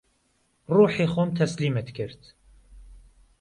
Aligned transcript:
ڕووحی 0.75 1.05
خۆم 1.13 1.29
تهسلیمت 1.37 1.87
کرد 1.97 2.21